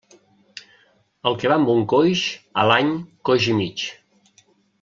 El 1.31 1.37
que 1.43 1.51
va 1.51 1.59
amb 1.61 1.71
un 1.75 1.85
coix, 1.93 2.25
a 2.63 2.67
l'any 2.71 2.91
coix 3.31 3.49
i 3.55 3.59
mig. 3.63 3.89